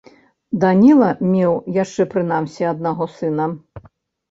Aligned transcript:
Даніла 0.63 1.09
меў 1.33 1.53
яшчэ 1.83 2.07
прынамсі 2.15 2.69
аднаго 2.73 3.11
сына. 3.21 3.49